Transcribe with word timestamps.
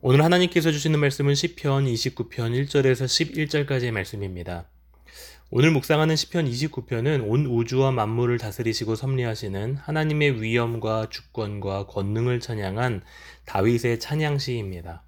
오늘 0.00 0.22
하나님께서 0.22 0.70
주시는 0.70 1.00
말씀은 1.00 1.34
시편 1.34 1.86
29편 1.86 2.30
1절에서 2.30 3.06
11절까지의 3.66 3.90
말씀입니다. 3.90 4.68
오늘 5.50 5.72
묵상하는 5.72 6.14
시편 6.14 6.48
29편은 6.48 7.28
온 7.28 7.46
우주와 7.46 7.90
만물을 7.90 8.38
다스리시고 8.38 8.94
섭리하시는 8.94 9.74
하나님의 9.74 10.40
위엄과 10.40 11.08
주권과 11.10 11.86
권능을 11.86 12.38
찬양한 12.38 13.02
다윗의 13.44 13.98
찬양시입니다. 13.98 15.02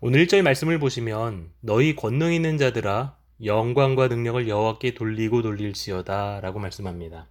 오늘 0.00 0.26
1절 0.26 0.42
말씀을 0.42 0.80
보시면 0.80 1.52
너희 1.60 1.94
권능 1.94 2.32
있는 2.32 2.58
자들아 2.58 3.16
영광과 3.44 4.08
능력을 4.08 4.48
여호와께 4.48 4.94
돌리고 4.94 5.42
돌릴지어다라고 5.42 6.58
말씀합니다. 6.58 7.28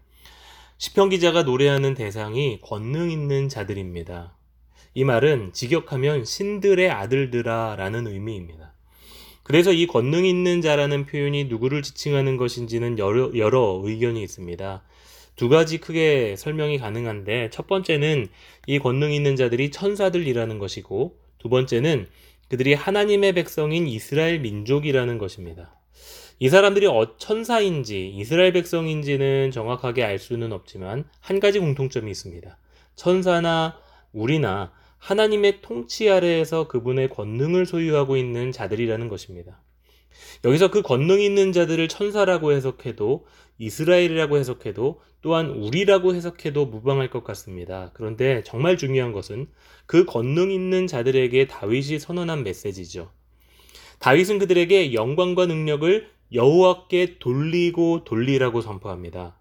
시편 0.77 1.09
기자가 1.09 1.43
노래하는 1.43 1.93
대상이 1.93 2.61
권능 2.61 3.11
있는 3.11 3.49
자들입니다. 3.49 4.34
이 4.95 5.03
말은 5.03 5.51
직역하면 5.51 6.23
신들의 6.23 6.89
아들들아 6.89 7.75
라는 7.77 8.07
의미입니다. 8.07 8.73
그래서 9.43 9.73
이 9.73 9.87
권능 9.87 10.25
있는 10.25 10.61
자라는 10.61 11.05
표현이 11.05 11.45
누구를 11.45 11.83
지칭하는 11.83 12.37
것인지는 12.37 12.97
여러, 12.97 13.29
여러 13.37 13.81
의견이 13.83 14.23
있습니다. 14.23 14.83
두 15.35 15.49
가지 15.49 15.79
크게 15.79 16.37
설명이 16.37 16.77
가능한데 16.77 17.49
첫 17.51 17.67
번째는 17.67 18.27
이 18.67 18.79
권능 18.79 19.11
있는 19.11 19.35
자들이 19.35 19.69
천사들이라는 19.69 20.59
것이고 20.59 21.17
두 21.39 21.49
번째는 21.49 22.07
그들이 22.47 22.73
하나님의 22.73 23.33
백성인 23.33 23.87
이스라엘 23.87 24.39
민족이라는 24.39 25.17
것입니다. 25.17 25.75
이 26.39 26.47
사람들이 26.47 26.87
어, 26.87 27.17
천사인지 27.17 28.13
이스라엘 28.15 28.53
백성인지는 28.53 29.51
정확하게 29.51 30.05
알 30.05 30.19
수는 30.19 30.53
없지만 30.53 31.03
한 31.19 31.41
가지 31.41 31.59
공통점이 31.59 32.09
있습니다. 32.09 32.57
천사나 32.95 33.77
우리나 34.13 34.71
하나님의 35.05 35.61
통치 35.61 36.09
아래에서 36.09 36.67
그분의 36.67 37.09
권능을 37.09 37.67
소유하고 37.67 38.17
있는 38.17 38.51
자들이라는 38.51 39.07
것입니다. 39.07 39.61
여기서 40.43 40.71
그 40.71 40.81
권능 40.81 41.21
있는 41.21 41.51
자들을 41.51 41.87
천사라고 41.87 42.53
해석해도 42.53 43.27
이스라엘이라고 43.59 44.37
해석해도 44.37 45.01
또한 45.21 45.51
우리라고 45.51 46.15
해석해도 46.15 46.65
무방할 46.65 47.11
것 47.11 47.23
같습니다. 47.23 47.91
그런데 47.93 48.41
정말 48.43 48.77
중요한 48.77 49.11
것은 49.11 49.47
그 49.85 50.05
권능 50.05 50.49
있는 50.49 50.87
자들에게 50.87 51.45
다윗이 51.45 51.99
선언한 51.99 52.43
메시지죠. 52.43 53.11
다윗은 53.99 54.39
그들에게 54.39 54.95
영광과 54.95 55.45
능력을 55.45 56.09
여호와께 56.33 57.19
돌리고 57.19 58.05
돌리라고 58.05 58.61
선포합니다. 58.61 59.39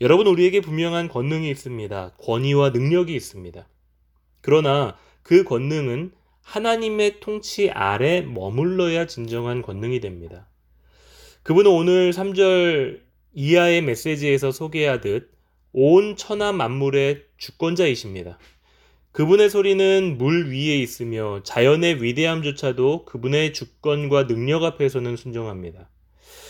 여러분 0.00 0.26
우리에게 0.26 0.60
분명한 0.62 1.06
권능이 1.08 1.48
있습니다. 1.48 2.14
권위와 2.18 2.70
능력이 2.70 3.14
있습니다. 3.14 3.68
그러나 4.48 4.96
그 5.22 5.44
권능은 5.44 6.10
하나님의 6.40 7.20
통치 7.20 7.68
아래 7.68 8.22
머물러야 8.22 9.06
진정한 9.06 9.60
권능이 9.60 10.00
됩니다. 10.00 10.48
그분은 11.42 11.70
오늘 11.70 12.12
3절 12.12 13.02
이하의 13.34 13.82
메시지에서 13.82 14.50
소개하듯 14.50 15.30
온 15.74 16.16
천하 16.16 16.52
만물의 16.52 17.24
주권자이십니다. 17.36 18.38
그분의 19.12 19.50
소리는 19.50 20.16
물 20.16 20.50
위에 20.50 20.78
있으며 20.78 21.42
자연의 21.42 22.02
위대함조차도 22.02 23.04
그분의 23.04 23.52
주권과 23.52 24.28
능력 24.28 24.64
앞에서는 24.64 25.14
순종합니다. 25.16 25.90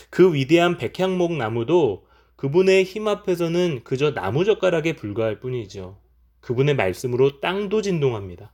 그 0.09 0.33
위대한 0.33 0.77
백향목 0.77 1.33
나무도 1.33 2.05
그분의 2.37 2.85
힘 2.85 3.09
앞에서는 3.09 3.81
그저 3.83 4.11
나무젓가락에 4.11 4.95
불과할 4.95 5.41
뿐이죠. 5.41 5.98
그분의 6.41 6.75
말씀으로 6.75 7.39
땅도 7.39 7.81
진동합니다. 7.81 8.51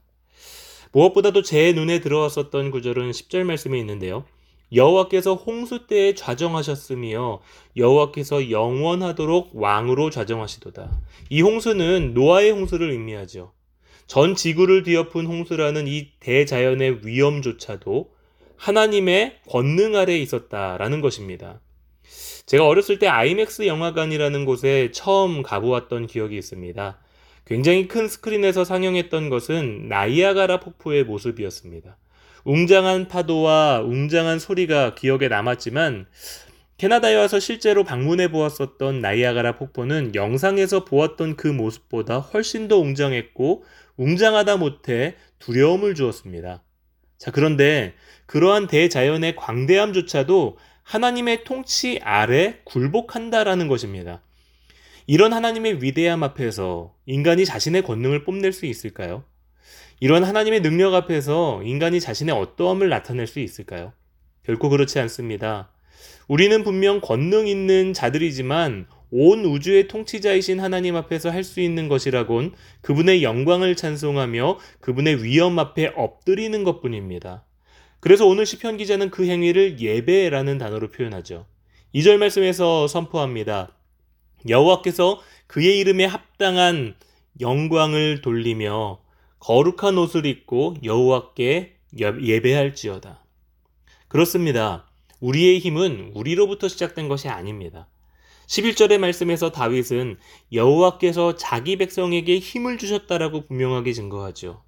무엇보다도 0.92 1.42
제 1.42 1.72
눈에 1.72 2.00
들어왔었던 2.00 2.70
구절은 2.70 3.10
10절 3.10 3.44
말씀에 3.44 3.78
있는데요. 3.80 4.24
여호와께서 4.72 5.34
홍수 5.34 5.86
때에 5.86 6.14
좌정하셨으며 6.14 7.40
여호와께서 7.76 8.50
영원하도록 8.50 9.50
왕으로 9.54 10.10
좌정하시도다. 10.10 10.90
이 11.30 11.40
홍수는 11.42 12.14
노아의 12.14 12.50
홍수를 12.50 12.90
의미하죠. 12.90 13.52
전 14.06 14.34
지구를 14.34 14.82
뒤엎은 14.82 15.26
홍수라는 15.26 15.86
이 15.86 16.10
대자연의 16.20 17.06
위험조차도 17.06 18.10
하나님의 18.56 19.40
권능 19.48 19.96
아래 19.96 20.16
있었다라는 20.16 21.00
것입니다. 21.00 21.60
제가 22.46 22.66
어렸을 22.66 22.98
때 22.98 23.08
아이맥스 23.08 23.66
영화관이라는 23.66 24.44
곳에 24.44 24.90
처음 24.92 25.42
가보았던 25.42 26.06
기억이 26.06 26.36
있습니다. 26.36 26.98
굉장히 27.46 27.86
큰 27.86 28.08
스크린에서 28.08 28.64
상영했던 28.64 29.30
것은 29.30 29.88
나이아가라 29.88 30.60
폭포의 30.60 31.04
모습이었습니다. 31.04 31.96
웅장한 32.44 33.08
파도와 33.08 33.80
웅장한 33.82 34.40
소리가 34.40 34.94
기억에 34.94 35.28
남았지만 35.28 36.06
캐나다에 36.76 37.14
와서 37.14 37.40
실제로 37.40 37.84
방문해 37.84 38.30
보았었던 38.30 39.00
나이아가라 39.00 39.56
폭포는 39.56 40.14
영상에서 40.14 40.84
보았던 40.84 41.36
그 41.36 41.46
모습보다 41.46 42.18
훨씬 42.18 42.68
더 42.68 42.78
웅장했고 42.78 43.64
웅장하다 43.96 44.56
못해 44.58 45.14
두려움을 45.38 45.94
주었습니다. 45.94 46.62
자, 47.16 47.30
그런데 47.30 47.94
그러한 48.26 48.66
대자연의 48.66 49.36
광대함조차도 49.36 50.58
하나님의 50.82 51.44
통치 51.44 51.98
아래 52.02 52.60
굴복한다라는 52.64 53.68
것입니다. 53.68 54.20
이런 55.06 55.32
하나님의 55.32 55.82
위대함 55.82 56.22
앞에서 56.24 56.94
인간이 57.06 57.44
자신의 57.44 57.82
권능을 57.82 58.24
뽐낼 58.24 58.52
수 58.52 58.66
있을까요? 58.66 59.24
이런 60.00 60.24
하나님의 60.24 60.62
능력 60.62 60.94
앞에서 60.94 61.62
인간이 61.64 62.00
자신의 62.00 62.34
어떠함을 62.34 62.88
나타낼 62.88 63.26
수 63.26 63.38
있을까요? 63.38 63.92
결코 64.42 64.68
그렇지 64.68 64.98
않습니다. 64.98 65.70
우리는 66.28 66.62
분명 66.64 67.00
권능 67.00 67.46
있는 67.46 67.92
자들이지만 67.92 68.86
온 69.12 69.44
우주의 69.44 69.86
통치자이신 69.86 70.58
하나님 70.58 70.96
앞에서 70.96 71.30
할 71.30 71.44
수 71.44 71.60
있는 71.60 71.88
것이라곤 71.88 72.52
그분의 72.80 73.22
영광을 73.22 73.76
찬송하며 73.76 74.58
그분의 74.80 75.22
위엄 75.22 75.58
앞에 75.60 75.92
엎드리는 75.94 76.64
것 76.64 76.80
뿐입니다. 76.80 77.44
그래서 78.00 78.26
오늘 78.26 78.44
시편 78.44 78.76
기자는 78.76 79.10
그 79.10 79.26
행위를 79.26 79.78
예배라는 79.80 80.58
단어로 80.58 80.90
표현하죠. 80.90 81.46
2절 81.94 82.18
말씀에서 82.18 82.88
선포합니다. 82.88 83.76
여호와께서 84.48 85.20
그의 85.46 85.78
이름에 85.78 86.04
합당한 86.04 86.94
영광을 87.40 88.22
돌리며 88.22 89.00
거룩한 89.40 89.96
옷을 89.98 90.26
입고 90.26 90.76
여호와께 90.82 91.76
예배할지어다. 91.98 93.24
그렇습니다. 94.08 94.86
우리의 95.20 95.58
힘은 95.58 96.12
우리로부터 96.14 96.68
시작된 96.68 97.08
것이 97.08 97.28
아닙니다. 97.28 97.88
11절의 98.46 98.98
말씀에서 98.98 99.50
다윗은 99.50 100.18
여호와께서 100.52 101.36
자기 101.36 101.76
백성에게 101.76 102.38
힘을 102.38 102.78
주셨다라고 102.78 103.46
분명하게 103.46 103.92
증거하죠. 103.92 104.62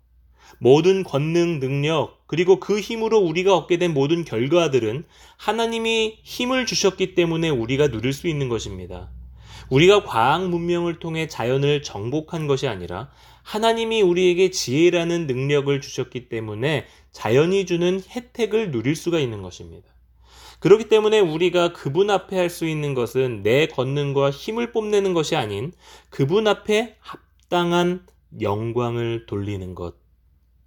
모든 0.59 1.05
권능, 1.05 1.61
능력, 1.61 2.27
그리고 2.27 2.59
그 2.59 2.81
힘으로 2.81 3.19
우리가 3.19 3.57
얻게 3.57 3.77
된 3.77 3.95
모든 3.95 4.25
결과들은 4.25 5.05
하나님이 5.37 6.19
힘을 6.23 6.67
주셨기 6.67 7.15
때문에 7.15 7.51
우리가 7.51 7.89
누릴 7.89 8.13
수 8.13 8.27
있는 8.27 8.49
것입니다. 8.49 9.11
우리가 9.69 10.05
과학 10.05 10.49
문명을 10.49 10.99
통해 10.99 11.27
자연을 11.29 11.83
정복한 11.83 12.47
것이 12.47 12.69
아니라 12.69 13.11
하나님이 13.43 14.03
우리에게 14.03 14.51
지혜라는 14.51 15.27
능력을 15.27 15.81
주셨기 15.81 16.29
때문에 16.29 16.87
자연이 17.13 17.67
주는 17.67 18.03
혜택을 18.11 18.71
누릴 18.71 18.95
수가 18.95 19.19
있는 19.19 19.43
것입니다. 19.43 19.89
그렇기 20.61 20.89
때문에 20.89 21.21
우리가 21.21 21.73
그분 21.73 22.11
앞에 22.11 22.37
할 22.37 22.51
수 22.51 22.67
있는 22.67 22.95
것은 22.95 23.43
내 23.43 23.67
권능과 23.67 24.31
힘을 24.31 24.73
뽐내는 24.73 25.15
것이 25.15 25.37
아닌 25.37 25.73
그분 26.11 26.47
앞에 26.47 26.97
합당한 26.99 28.07
영광을 28.41 29.27
돌리는 29.27 29.75
것. 29.75 29.95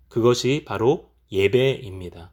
그것이 0.08 0.64
바로 0.66 1.12
예배입니다. 1.32 2.32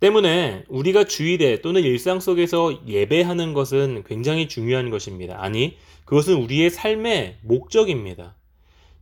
때문에 0.00 0.64
우리가 0.68 1.04
주일에 1.04 1.60
또는 1.60 1.82
일상 1.82 2.20
속에서 2.20 2.86
예배하는 2.86 3.52
것은 3.52 4.04
굉장히 4.06 4.48
중요한 4.48 4.90
것입니다. 4.90 5.42
아니, 5.42 5.76
그것은 6.06 6.34
우리의 6.34 6.70
삶의 6.70 7.36
목적입니다. 7.42 8.34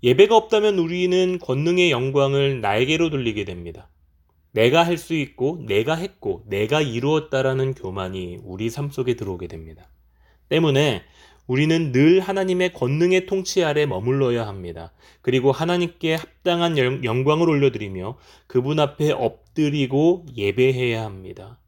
예배가 0.02 0.36
없다면 0.36 0.78
우리는 0.78 1.38
권능의 1.38 1.90
영광을 1.90 2.60
나에게로 2.60 3.10
돌리게 3.10 3.44
됩니다. 3.44 3.88
내가 4.52 4.84
할 4.84 4.98
수 4.98 5.14
있고, 5.14 5.62
내가 5.66 5.94
했고, 5.94 6.42
내가 6.46 6.80
이루었다라는 6.80 7.74
교만이 7.74 8.38
우리 8.42 8.68
삶 8.68 8.90
속에 8.90 9.14
들어오게 9.14 9.46
됩니다. 9.46 9.88
때문에 10.48 11.02
우리는 11.48 11.92
늘 11.92 12.20
하나님의 12.20 12.74
권능의 12.74 13.24
통치 13.24 13.64
아래 13.64 13.86
머물러야 13.86 14.46
합니다. 14.46 14.92
그리고 15.22 15.50
하나님께 15.50 16.14
합당한 16.14 16.76
영광을 17.04 17.48
올려드리며 17.48 18.18
그분 18.46 18.78
앞에 18.78 19.12
엎드리고 19.12 20.26
예배해야 20.36 21.02
합니다. 21.02 21.58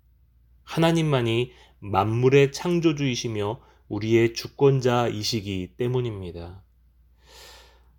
하나님만이 0.65 1.53
만물의 1.79 2.53
창조주이시며 2.53 3.59
우리의 3.89 4.35
주권자이시기 4.35 5.73
때문입니다. 5.79 6.63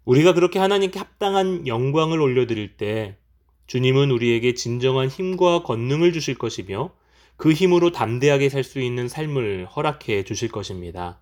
우리가 0.05 0.33
그렇게 0.33 0.59
하나님께 0.59 0.99
합당한 0.99 1.65
영광을 1.65 2.21
올려드릴 2.21 2.77
때 2.77 3.17
주님은 3.65 4.11
우리에게 4.11 4.53
진정한 4.53 5.07
힘과 5.07 5.63
권능을 5.63 6.13
주실 6.13 6.35
것이며 6.37 6.93
그 7.37 7.53
힘으로 7.53 7.91
담대하게 7.91 8.49
살 8.49 8.63
수 8.63 8.79
있는 8.79 9.07
삶을 9.07 9.65
허락해 9.65 10.25
주실 10.25 10.49
것입니다. 10.49 11.20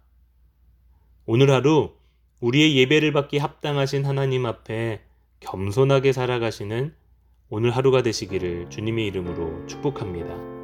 오늘 1.31 1.51
하루 1.51 1.91
우리의 2.39 2.75
예배를 2.75 3.13
받기 3.13 3.37
합당하신 3.37 4.03
하나님 4.03 4.47
앞에 4.47 5.01
겸손하게 5.41 6.11
살아가시는 6.11 6.95
오늘 7.49 7.69
하루가 7.69 8.01
되시기를 8.01 8.71
주님의 8.71 9.05
이름으로 9.05 9.67
축복합니다. 9.67 10.58